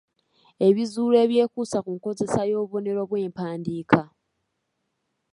Ebizuulo 0.67 1.15
ebyekuusa 1.25 1.77
ku 1.85 1.91
nkozesa 1.95 2.41
y’obubonero 2.49 3.01
bw’empandiika. 3.09 4.01